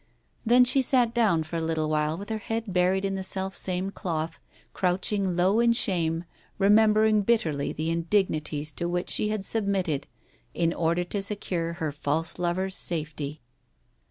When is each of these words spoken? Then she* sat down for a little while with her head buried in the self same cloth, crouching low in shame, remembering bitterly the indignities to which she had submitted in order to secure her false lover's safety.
Then 0.43 0.65
she* 0.65 0.81
sat 0.81 1.13
down 1.13 1.43
for 1.43 1.57
a 1.57 1.61
little 1.61 1.87
while 1.87 2.17
with 2.17 2.29
her 2.29 2.39
head 2.39 2.63
buried 2.73 3.05
in 3.05 3.13
the 3.13 3.23
self 3.23 3.55
same 3.55 3.91
cloth, 3.91 4.39
crouching 4.73 5.35
low 5.35 5.59
in 5.59 5.73
shame, 5.73 6.23
remembering 6.57 7.21
bitterly 7.21 7.71
the 7.71 7.91
indignities 7.91 8.71
to 8.71 8.89
which 8.89 9.11
she 9.11 9.29
had 9.29 9.45
submitted 9.45 10.07
in 10.55 10.73
order 10.73 11.03
to 11.03 11.21
secure 11.21 11.73
her 11.73 11.91
false 11.91 12.39
lover's 12.39 12.73
safety. 12.75 13.41